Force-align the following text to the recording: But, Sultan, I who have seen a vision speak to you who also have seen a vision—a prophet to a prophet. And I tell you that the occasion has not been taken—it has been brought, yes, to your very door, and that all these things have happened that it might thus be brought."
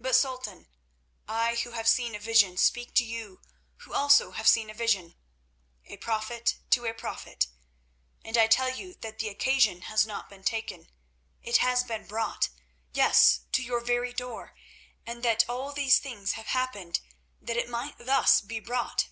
But, 0.00 0.16
Sultan, 0.16 0.66
I 1.28 1.56
who 1.56 1.72
have 1.72 1.86
seen 1.86 2.14
a 2.14 2.18
vision 2.18 2.56
speak 2.56 2.94
to 2.94 3.04
you 3.04 3.42
who 3.80 3.92
also 3.92 4.30
have 4.30 4.48
seen 4.48 4.70
a 4.70 4.72
vision—a 4.72 5.96
prophet 5.98 6.56
to 6.70 6.86
a 6.86 6.94
prophet. 6.94 7.48
And 8.24 8.38
I 8.38 8.46
tell 8.46 8.70
you 8.74 8.94
that 9.02 9.18
the 9.18 9.28
occasion 9.28 9.82
has 9.82 10.06
not 10.06 10.30
been 10.30 10.42
taken—it 10.42 11.56
has 11.58 11.84
been 11.84 12.06
brought, 12.06 12.48
yes, 12.94 13.40
to 13.52 13.62
your 13.62 13.80
very 13.80 14.14
door, 14.14 14.56
and 15.04 15.22
that 15.22 15.44
all 15.50 15.72
these 15.72 15.98
things 15.98 16.32
have 16.32 16.46
happened 16.46 17.00
that 17.38 17.58
it 17.58 17.68
might 17.68 17.98
thus 17.98 18.40
be 18.40 18.60
brought." 18.60 19.08